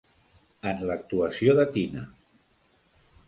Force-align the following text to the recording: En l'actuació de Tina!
En 0.69 0.79
l'actuació 0.91 1.55
de 1.61 1.67
Tina! 1.75 2.05